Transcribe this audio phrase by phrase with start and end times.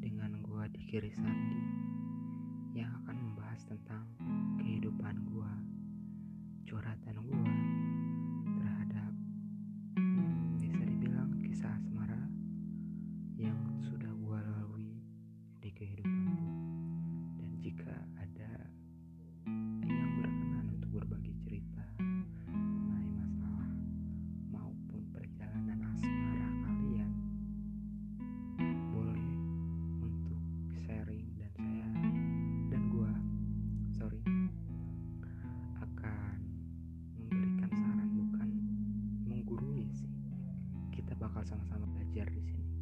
[0.00, 1.60] dengan gua di kiri Sandi
[2.72, 4.08] yang akan membahas tentang
[4.56, 5.52] kehidupan gua,
[6.64, 7.49] curhatan gua,
[41.20, 42.79] bakal sama-sama belajar di sini.